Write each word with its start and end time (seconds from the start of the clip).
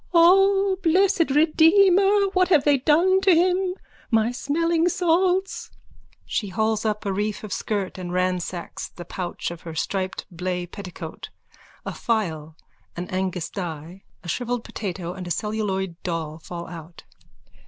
_O 0.15 0.79
blessed 0.81 1.29
Redeemer, 1.29 2.27
what 2.33 2.47
have 2.47 2.63
they 2.63 2.79
done 2.79 3.21
to 3.21 3.35
him! 3.35 3.75
My 4.09 4.31
smelling 4.31 4.89
salts! 4.89 5.69
_(She 6.27 6.49
hauls 6.51 6.85
up 6.85 7.05
a 7.05 7.13
reef 7.13 7.43
of 7.43 7.53
skirt 7.53 7.99
and 7.99 8.11
ransacks 8.11 8.87
the 8.89 9.05
pouch 9.05 9.51
of 9.51 9.61
her 9.61 9.75
striped 9.75 10.25
blay 10.31 10.65
petticoat. 10.65 11.29
A 11.85 11.93
phial, 11.93 12.55
an 12.95 13.09
Agnus 13.11 13.51
Dei, 13.51 14.03
a 14.23 14.27
shrivelled 14.27 14.63
potato 14.63 15.13
and 15.13 15.27
a 15.27 15.31
celluloid 15.31 16.01
doll 16.01 16.39
fall 16.39 16.65
out.) 16.67 17.03